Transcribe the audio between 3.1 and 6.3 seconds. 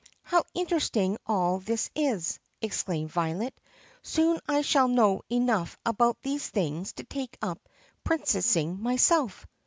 Violet. "Soon I shall know enough about